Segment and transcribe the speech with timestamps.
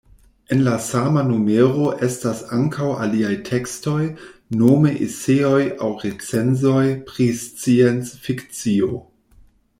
[0.53, 4.01] En la sama numero estas ankaŭ aliaj tekstoj,
[4.63, 8.93] nome eseoj aŭ recenzoj pri sciencfikcio.